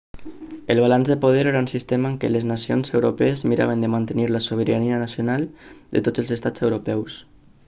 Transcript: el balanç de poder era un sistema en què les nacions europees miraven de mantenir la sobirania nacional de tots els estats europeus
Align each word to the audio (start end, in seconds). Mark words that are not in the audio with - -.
el 0.75 0.79
balanç 0.83 1.09
de 1.09 1.15
poder 1.25 1.45
era 1.51 1.59
un 1.63 1.67
sistema 1.71 2.09
en 2.11 2.15
què 2.23 2.31
les 2.31 2.47
nacions 2.53 2.95
europees 2.95 3.45
miraven 3.53 3.85
de 3.87 3.93
mantenir 3.97 4.29
la 4.33 4.43
sobirania 4.49 5.03
nacional 5.07 5.49
de 5.95 6.05
tots 6.11 6.25
els 6.27 6.37
estats 6.39 6.69
europeus 6.71 7.25